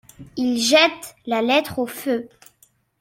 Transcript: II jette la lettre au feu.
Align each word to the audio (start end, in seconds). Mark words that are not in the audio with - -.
II 0.35 0.57
jette 0.59 1.15
la 1.27 1.43
lettre 1.43 1.77
au 1.77 1.85
feu. 1.85 2.27